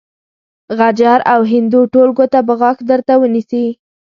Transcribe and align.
غجر 0.77 1.19
او 1.33 1.41
هندو 1.51 1.81
ټول 1.93 2.09
ګوته 2.17 2.39
په 2.47 2.53
غاښ 2.59 2.77
درته 2.91 3.13
ونيسي. 3.17 3.65